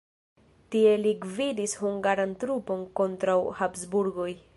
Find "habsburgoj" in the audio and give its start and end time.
3.61-4.31